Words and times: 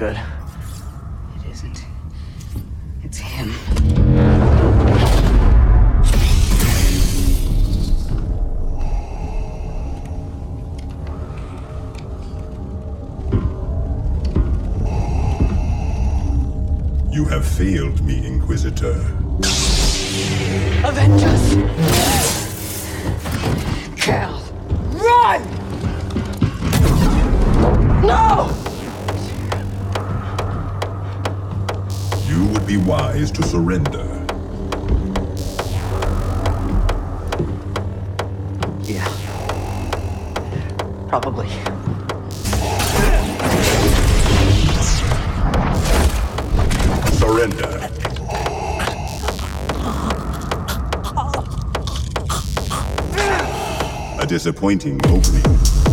good. 0.00 0.18
It 1.36 1.50
isn't. 1.50 1.84
It's 3.02 3.18
him. 3.18 3.48
You 17.12 17.26
have 17.26 17.46
failed 17.46 18.02
me, 18.02 18.26
Inquisitor. 18.26 19.29
disappointing 54.40 54.98
opening. 55.04 55.89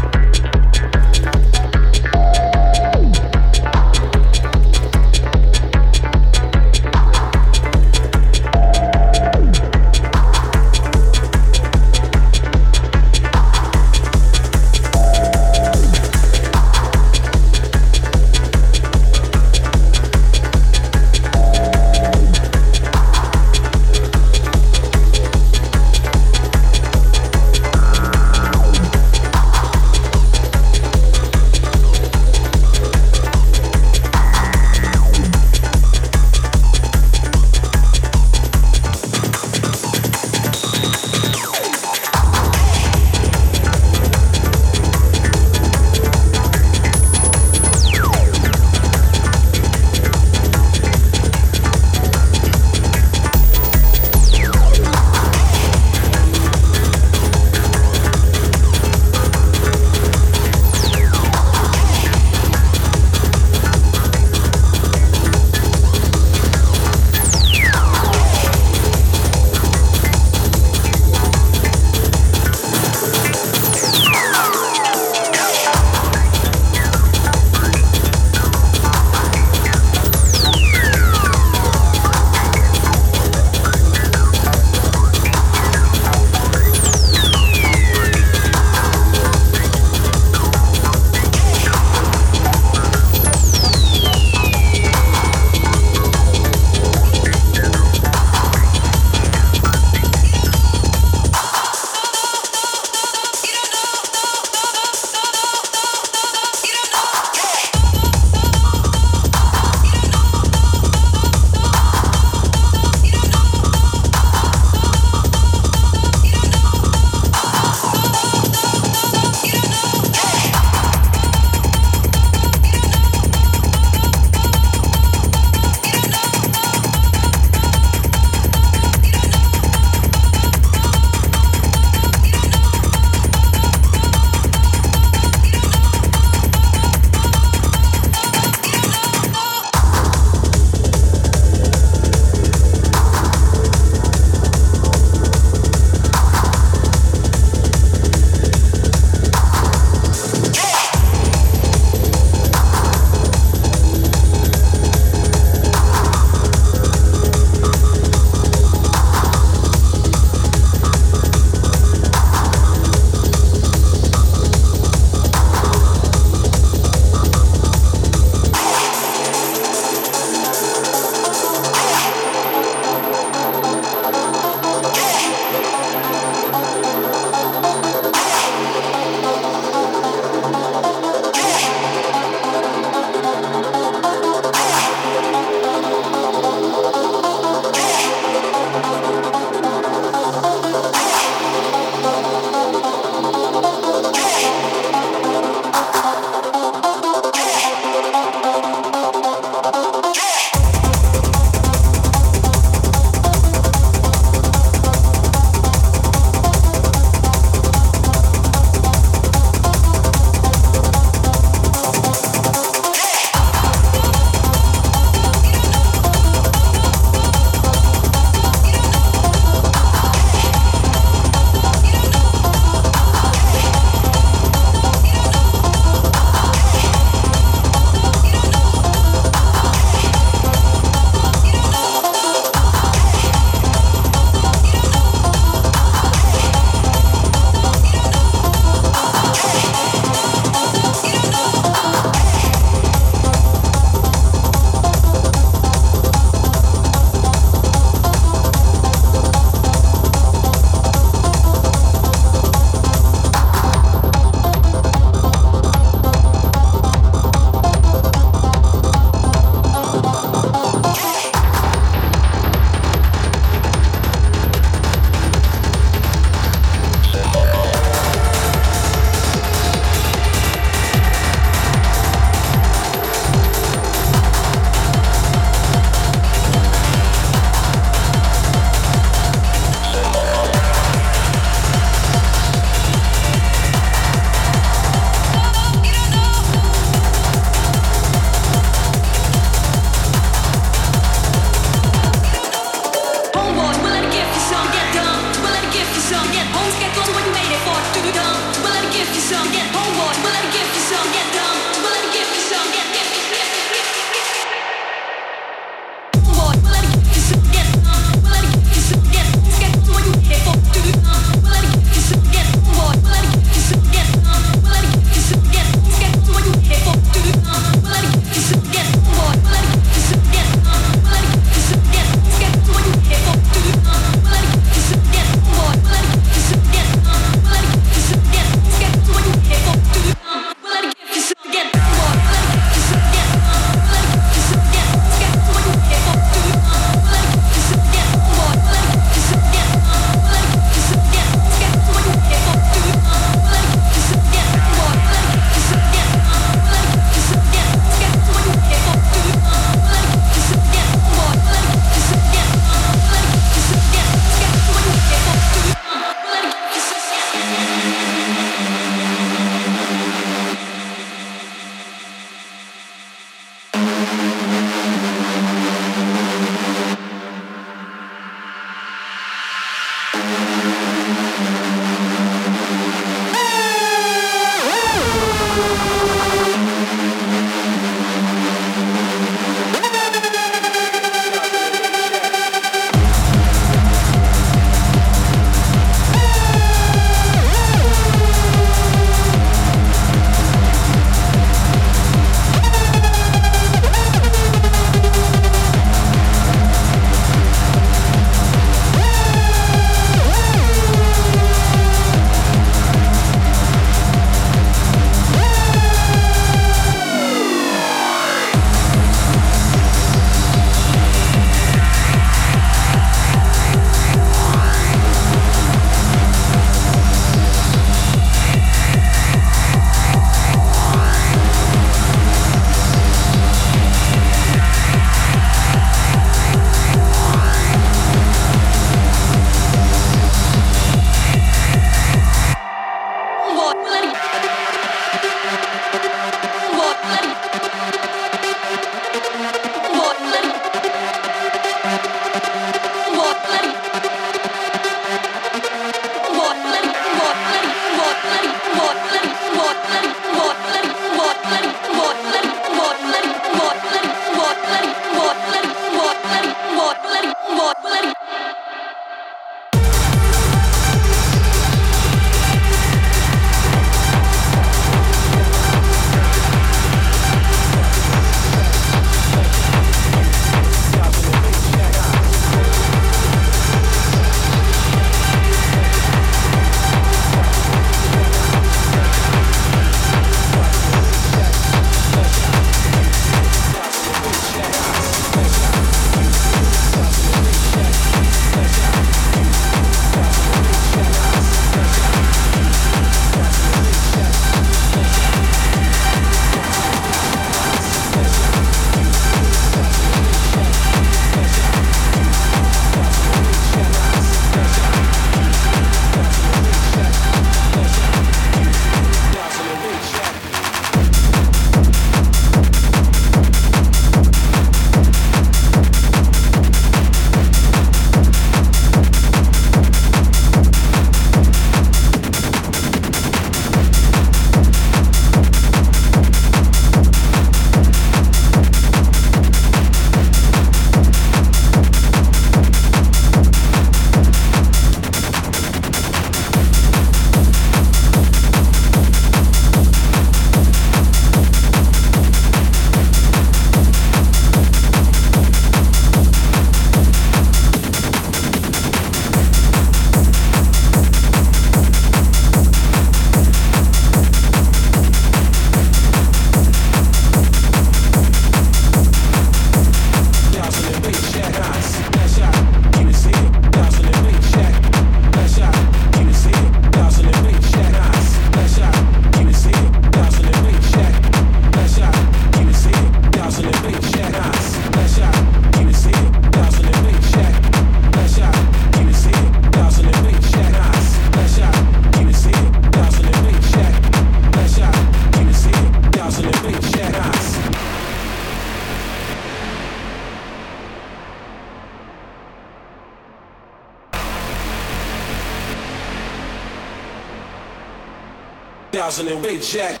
Thousand 599.11 599.27
and 599.27 599.43
weight 599.43 599.61
jack. 599.61 600.00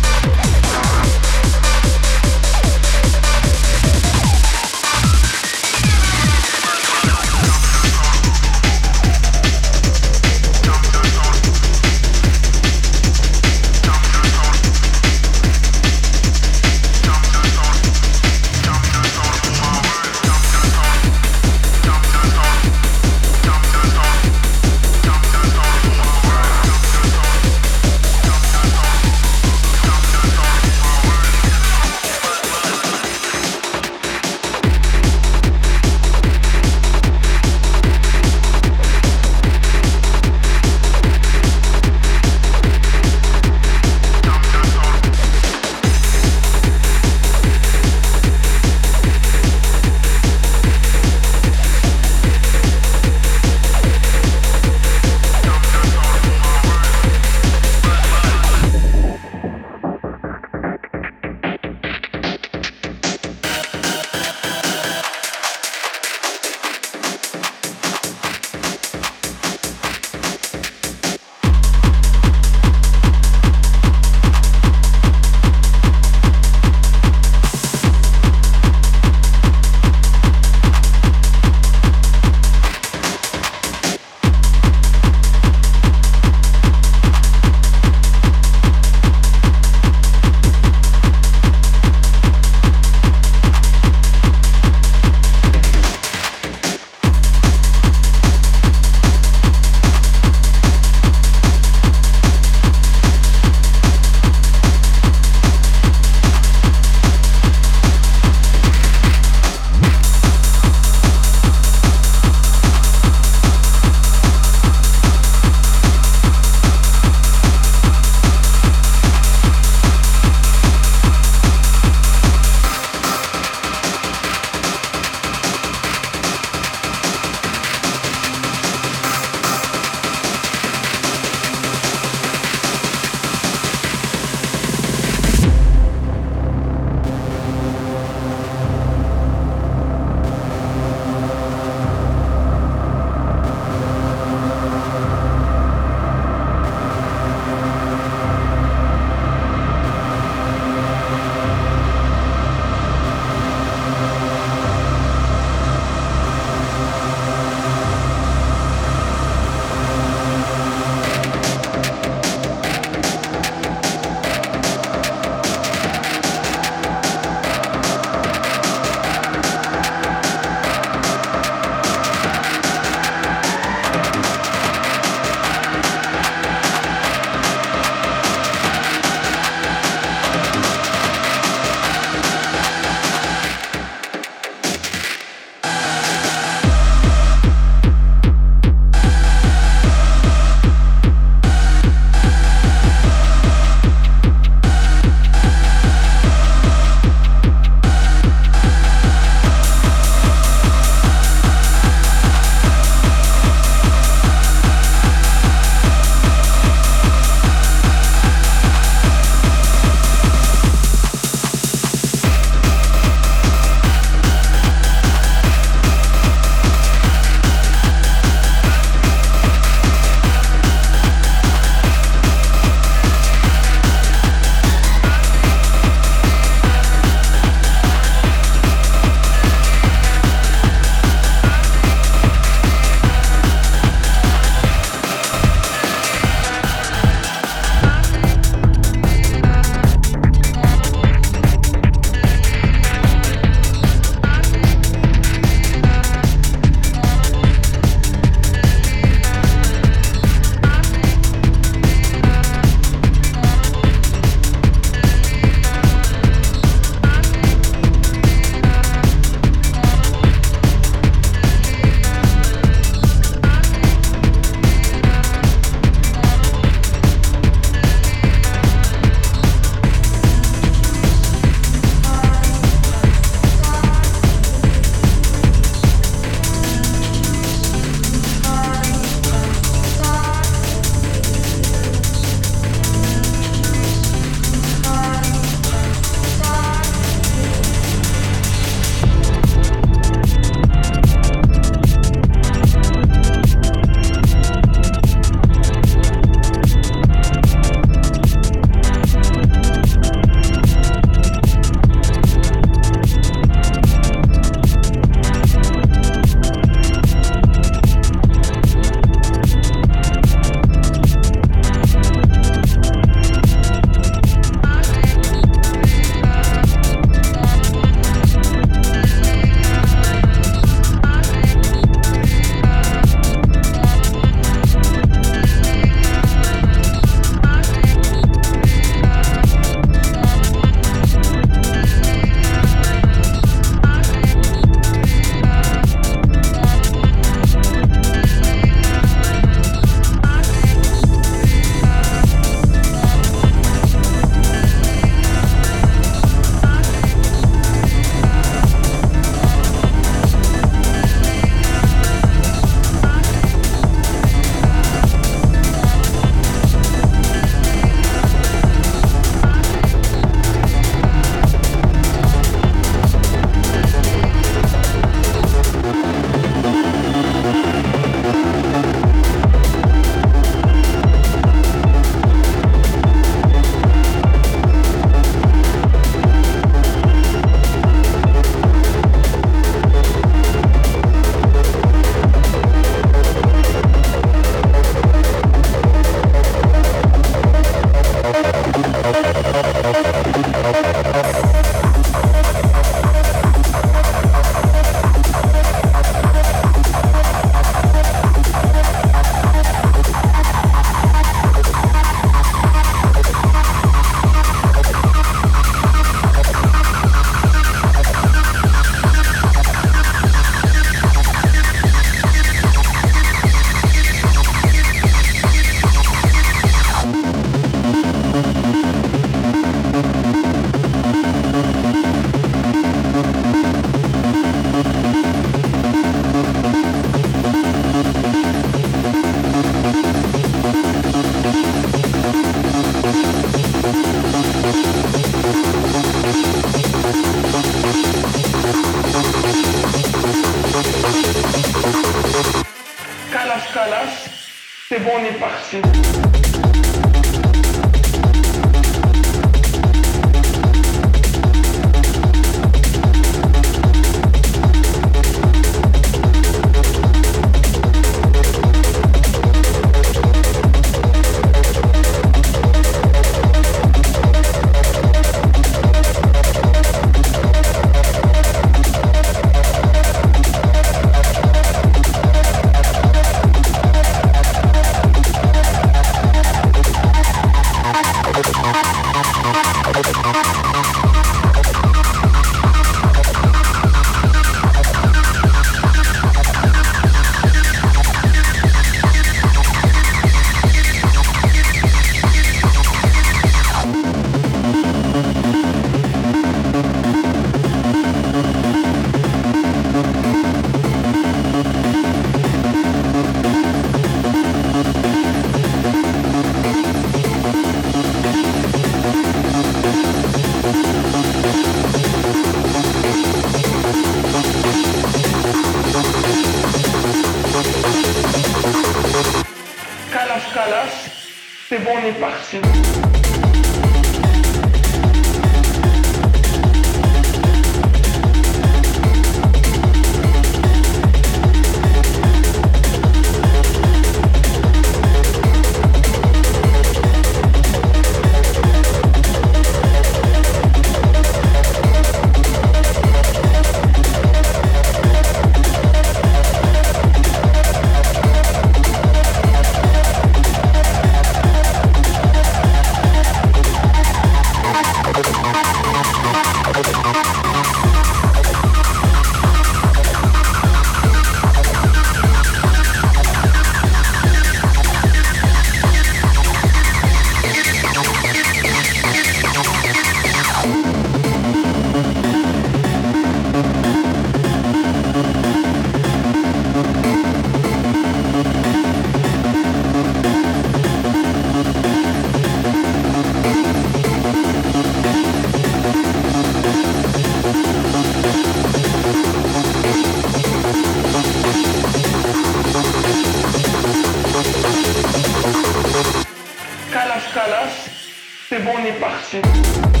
Bon, 598.61 598.71
on 598.77 598.85
est 598.85 598.99
parti. 598.99 600.00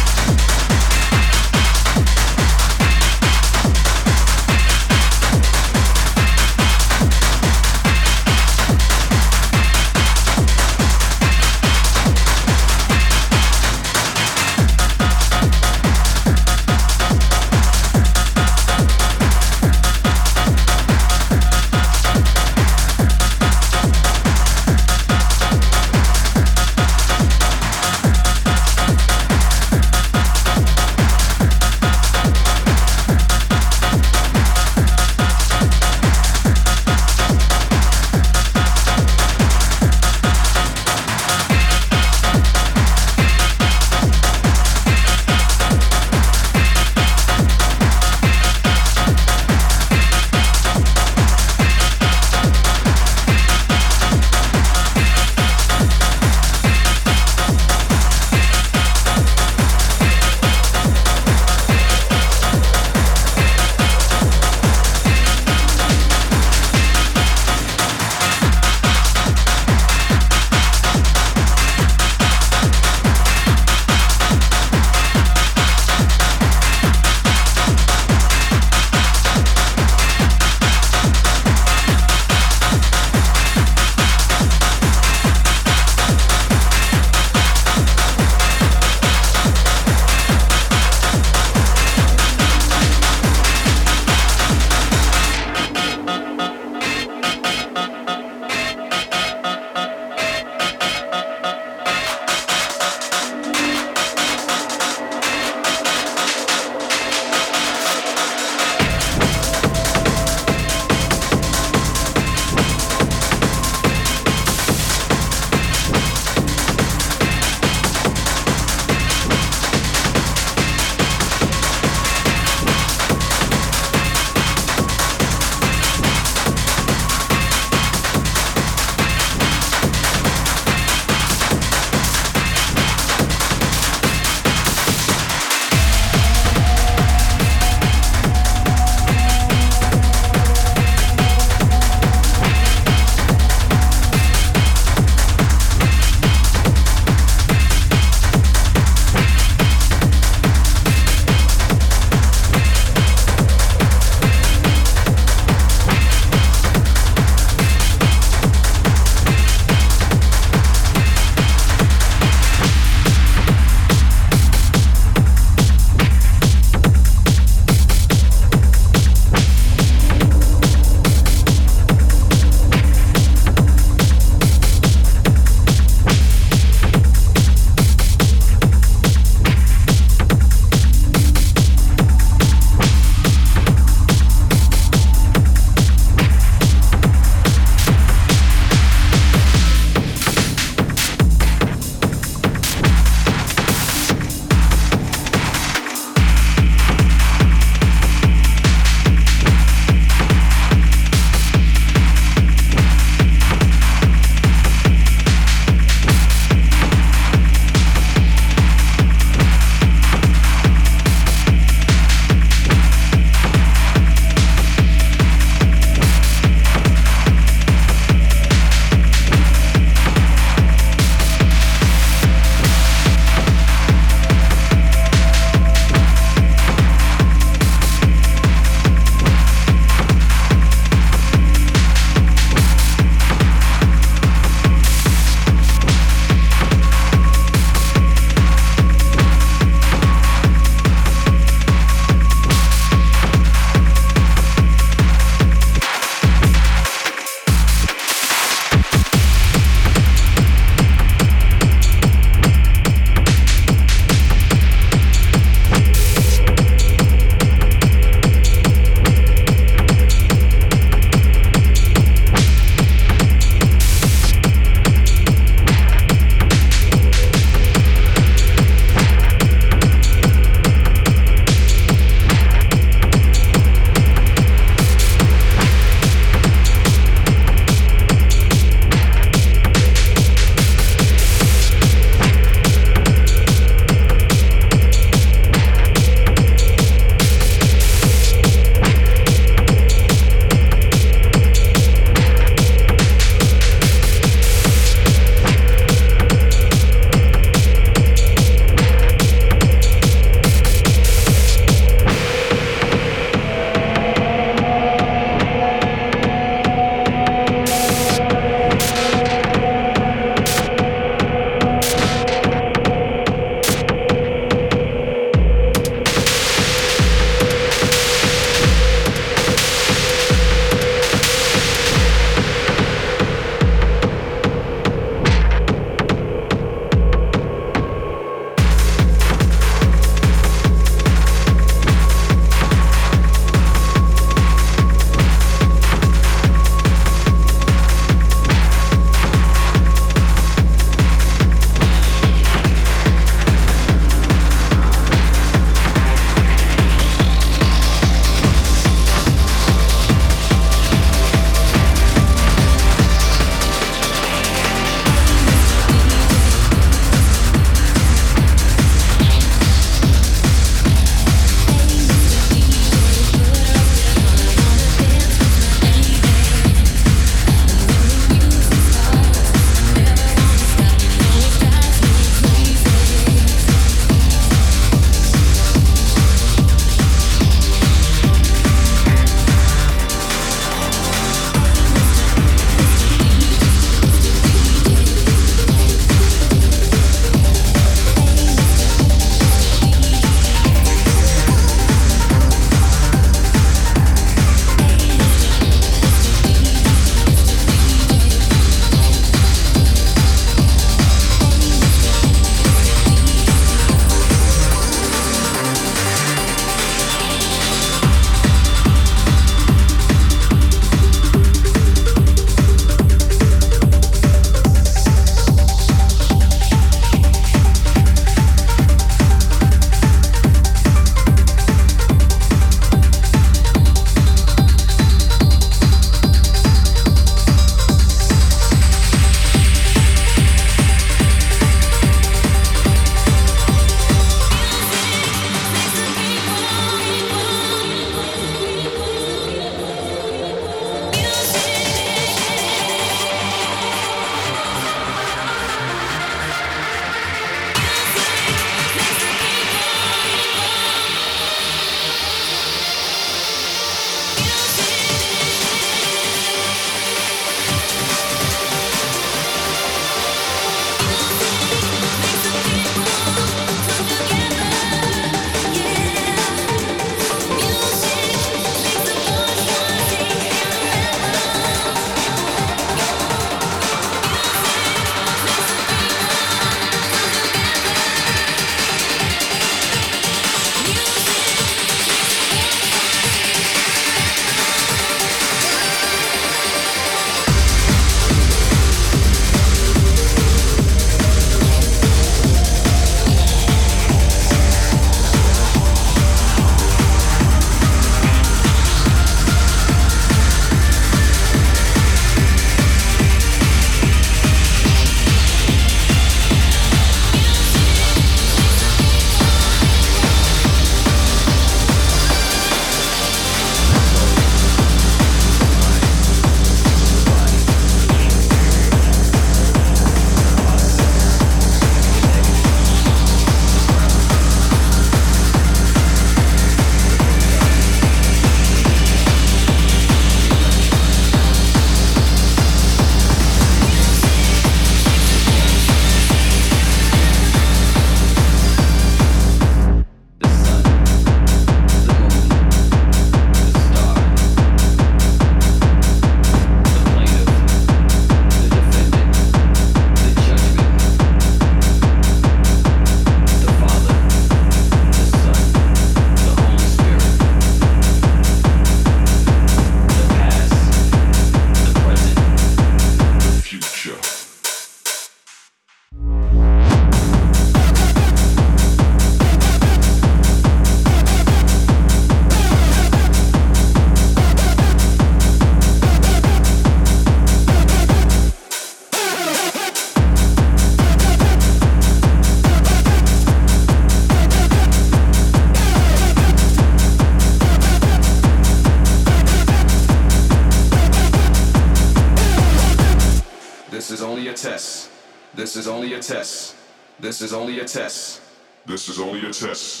is 597.42 597.52
only 597.52 597.80
a 597.80 597.84
test. 597.84 598.40
This 598.86 599.08
is 599.08 599.18
only 599.18 599.40
a 599.40 599.52
test. 599.52 600.00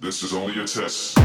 This 0.00 0.22
is 0.22 0.32
only 0.32 0.60
a 0.60 0.66
test. 0.66 1.19